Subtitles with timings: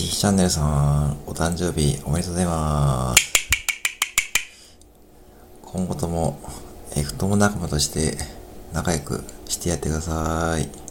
[0.00, 3.50] ちひチャンネルさん、お誕生日おめでとうございます。
[5.62, 6.40] 今後とも、
[6.96, 8.16] えー、太も仲間として
[8.72, 10.89] 仲良くしてやってください。